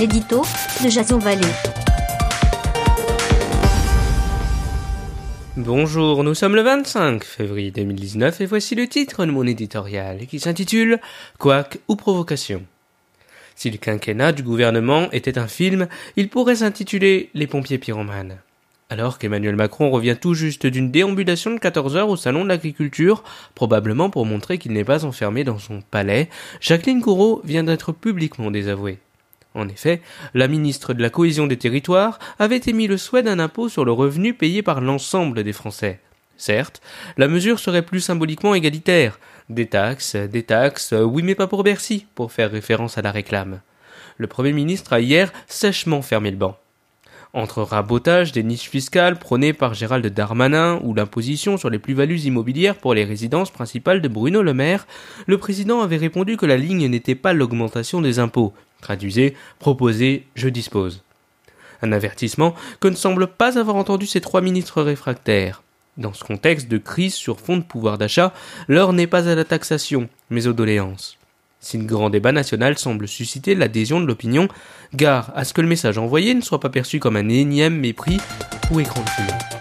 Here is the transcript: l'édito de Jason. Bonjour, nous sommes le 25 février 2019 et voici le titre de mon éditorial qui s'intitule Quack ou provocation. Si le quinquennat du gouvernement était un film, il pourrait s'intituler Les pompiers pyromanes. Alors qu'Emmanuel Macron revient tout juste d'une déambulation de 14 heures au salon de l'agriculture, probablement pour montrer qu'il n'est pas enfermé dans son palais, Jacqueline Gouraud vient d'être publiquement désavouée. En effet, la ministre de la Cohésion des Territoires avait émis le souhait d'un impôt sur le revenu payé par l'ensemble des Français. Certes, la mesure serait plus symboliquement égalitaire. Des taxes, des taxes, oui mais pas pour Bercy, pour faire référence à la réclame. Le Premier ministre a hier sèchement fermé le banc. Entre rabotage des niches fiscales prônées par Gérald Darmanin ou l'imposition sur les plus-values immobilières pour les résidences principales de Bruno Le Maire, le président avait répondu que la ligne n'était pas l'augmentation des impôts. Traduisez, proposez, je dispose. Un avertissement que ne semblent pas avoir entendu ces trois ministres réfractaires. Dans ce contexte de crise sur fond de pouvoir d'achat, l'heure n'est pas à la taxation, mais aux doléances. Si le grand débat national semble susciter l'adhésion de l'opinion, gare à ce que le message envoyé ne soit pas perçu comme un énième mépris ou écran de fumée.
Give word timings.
l'édito 0.00 0.40
de 0.82 0.88
Jason. 0.88 1.18
Bonjour, 5.58 6.24
nous 6.24 6.32
sommes 6.32 6.56
le 6.56 6.62
25 6.62 7.22
février 7.22 7.70
2019 7.70 8.40
et 8.40 8.46
voici 8.46 8.74
le 8.74 8.86
titre 8.86 9.26
de 9.26 9.30
mon 9.30 9.46
éditorial 9.46 10.26
qui 10.26 10.40
s'intitule 10.40 11.00
Quack 11.38 11.80
ou 11.88 11.96
provocation. 11.96 12.62
Si 13.54 13.70
le 13.70 13.76
quinquennat 13.76 14.32
du 14.32 14.42
gouvernement 14.42 15.10
était 15.12 15.36
un 15.36 15.48
film, 15.48 15.86
il 16.16 16.30
pourrait 16.30 16.56
s'intituler 16.56 17.28
Les 17.34 17.46
pompiers 17.46 17.76
pyromanes. 17.76 18.38
Alors 18.88 19.18
qu'Emmanuel 19.18 19.56
Macron 19.56 19.90
revient 19.90 20.16
tout 20.18 20.32
juste 20.32 20.66
d'une 20.66 20.90
déambulation 20.90 21.50
de 21.50 21.58
14 21.58 21.96
heures 21.96 22.08
au 22.08 22.16
salon 22.16 22.44
de 22.44 22.48
l'agriculture, 22.48 23.22
probablement 23.54 24.08
pour 24.08 24.24
montrer 24.24 24.56
qu'il 24.56 24.72
n'est 24.72 24.82
pas 24.82 25.04
enfermé 25.04 25.44
dans 25.44 25.58
son 25.58 25.82
palais, 25.82 26.30
Jacqueline 26.62 27.00
Gouraud 27.00 27.42
vient 27.44 27.64
d'être 27.64 27.92
publiquement 27.92 28.50
désavouée. 28.50 28.98
En 29.54 29.68
effet, 29.68 30.00
la 30.34 30.48
ministre 30.48 30.94
de 30.94 31.02
la 31.02 31.10
Cohésion 31.10 31.46
des 31.46 31.56
Territoires 31.56 32.18
avait 32.38 32.60
émis 32.66 32.86
le 32.86 32.96
souhait 32.96 33.22
d'un 33.22 33.38
impôt 33.38 33.68
sur 33.68 33.84
le 33.84 33.92
revenu 33.92 34.34
payé 34.34 34.62
par 34.62 34.80
l'ensemble 34.80 35.42
des 35.42 35.52
Français. 35.52 35.98
Certes, 36.36 36.80
la 37.16 37.28
mesure 37.28 37.58
serait 37.58 37.82
plus 37.82 38.00
symboliquement 38.00 38.54
égalitaire. 38.54 39.18
Des 39.48 39.66
taxes, 39.66 40.14
des 40.14 40.44
taxes, 40.44 40.94
oui 40.96 41.22
mais 41.22 41.34
pas 41.34 41.48
pour 41.48 41.64
Bercy, 41.64 42.06
pour 42.14 42.32
faire 42.32 42.50
référence 42.50 42.96
à 42.96 43.02
la 43.02 43.10
réclame. 43.10 43.60
Le 44.16 44.26
Premier 44.26 44.52
ministre 44.52 44.92
a 44.92 45.00
hier 45.00 45.32
sèchement 45.48 46.02
fermé 46.02 46.30
le 46.30 46.36
banc. 46.36 46.56
Entre 47.32 47.62
rabotage 47.62 48.32
des 48.32 48.42
niches 48.42 48.68
fiscales 48.68 49.18
prônées 49.18 49.52
par 49.52 49.74
Gérald 49.74 50.04
Darmanin 50.06 50.80
ou 50.82 50.94
l'imposition 50.94 51.56
sur 51.56 51.70
les 51.70 51.78
plus-values 51.78 52.20
immobilières 52.20 52.76
pour 52.76 52.92
les 52.92 53.04
résidences 53.04 53.50
principales 53.50 54.00
de 54.00 54.08
Bruno 54.08 54.42
Le 54.42 54.54
Maire, 54.54 54.86
le 55.26 55.38
président 55.38 55.80
avait 55.80 55.96
répondu 55.96 56.36
que 56.36 56.46
la 56.46 56.56
ligne 56.56 56.88
n'était 56.88 57.14
pas 57.14 57.32
l'augmentation 57.32 58.00
des 58.00 58.18
impôts. 58.18 58.52
Traduisez, 58.80 59.34
proposez, 59.58 60.26
je 60.34 60.48
dispose. 60.48 61.02
Un 61.82 61.92
avertissement 61.92 62.54
que 62.80 62.88
ne 62.88 62.94
semblent 62.94 63.26
pas 63.26 63.58
avoir 63.58 63.76
entendu 63.76 64.06
ces 64.06 64.20
trois 64.20 64.40
ministres 64.40 64.82
réfractaires. 64.82 65.62
Dans 65.96 66.12
ce 66.12 66.24
contexte 66.24 66.68
de 66.68 66.78
crise 66.78 67.14
sur 67.14 67.40
fond 67.40 67.56
de 67.56 67.62
pouvoir 67.62 67.98
d'achat, 67.98 68.32
l'heure 68.68 68.92
n'est 68.92 69.06
pas 69.06 69.28
à 69.28 69.34
la 69.34 69.44
taxation, 69.44 70.08
mais 70.30 70.46
aux 70.46 70.52
doléances. 70.52 71.18
Si 71.60 71.76
le 71.76 71.84
grand 71.84 72.08
débat 72.08 72.32
national 72.32 72.78
semble 72.78 73.06
susciter 73.06 73.54
l'adhésion 73.54 74.00
de 74.00 74.06
l'opinion, 74.06 74.48
gare 74.94 75.30
à 75.34 75.44
ce 75.44 75.52
que 75.52 75.60
le 75.60 75.68
message 75.68 75.98
envoyé 75.98 76.34
ne 76.34 76.40
soit 76.40 76.60
pas 76.60 76.70
perçu 76.70 77.00
comme 77.00 77.16
un 77.16 77.28
énième 77.28 77.76
mépris 77.76 78.18
ou 78.70 78.80
écran 78.80 79.02
de 79.02 79.10
fumée. 79.10 79.59